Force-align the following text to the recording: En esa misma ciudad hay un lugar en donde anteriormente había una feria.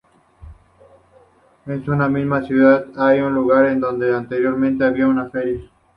En 1.67 1.73
esa 1.73 2.07
misma 2.09 2.41
ciudad 2.41 2.85
hay 2.97 3.19
un 3.19 3.35
lugar 3.35 3.67
en 3.67 3.79
donde 3.79 4.15
anteriormente 4.15 4.83
había 4.83 5.05
una 5.05 5.29
feria. 5.29 5.61